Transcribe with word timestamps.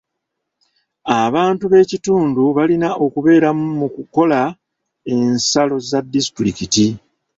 Abantu 1.23 1.63
b'ekitundu 1.71 2.43
balina 2.57 2.89
okubeeramu 3.05 3.65
mu 3.79 3.87
kukola 3.95 4.39
ensalo 5.13 5.75
za 5.89 5.99
disitulikiti. 6.13 6.87